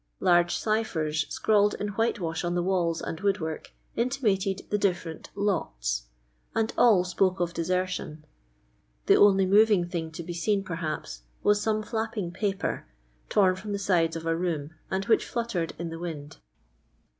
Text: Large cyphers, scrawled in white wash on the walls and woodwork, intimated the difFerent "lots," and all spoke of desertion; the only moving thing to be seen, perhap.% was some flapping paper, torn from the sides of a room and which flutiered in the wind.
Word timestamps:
Large 0.19 0.55
cyphers, 0.55 1.27
scrawled 1.31 1.75
in 1.75 1.89
white 1.89 2.19
wash 2.19 2.43
on 2.43 2.55
the 2.55 2.63
walls 2.63 3.01
and 3.03 3.19
woodwork, 3.19 3.71
intimated 3.95 4.65
the 4.71 4.79
difFerent 4.79 5.27
"lots," 5.35 6.05
and 6.55 6.73
all 6.75 7.03
spoke 7.03 7.39
of 7.39 7.53
desertion; 7.53 8.25
the 9.05 9.15
only 9.17 9.45
moving 9.45 9.87
thing 9.87 10.09
to 10.13 10.23
be 10.23 10.33
seen, 10.33 10.63
perhap.% 10.63 11.19
was 11.43 11.61
some 11.61 11.83
flapping 11.83 12.31
paper, 12.31 12.87
torn 13.29 13.55
from 13.55 13.73
the 13.73 13.77
sides 13.77 14.15
of 14.15 14.25
a 14.25 14.35
room 14.35 14.71
and 14.89 15.05
which 15.05 15.23
flutiered 15.29 15.73
in 15.77 15.89
the 15.91 15.99
wind. 15.99 16.37